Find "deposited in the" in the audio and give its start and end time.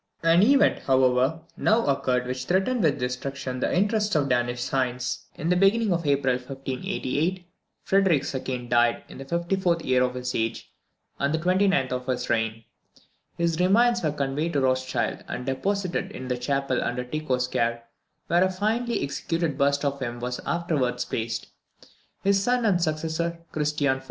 15.45-16.37